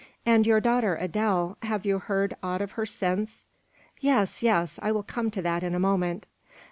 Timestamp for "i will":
4.81-5.03